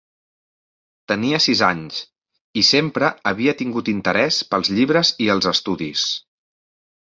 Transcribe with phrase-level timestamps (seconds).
[1.11, 1.99] Tenia sis anys,
[2.63, 6.11] i sempre havia tingut interès pels llibres i els estudis.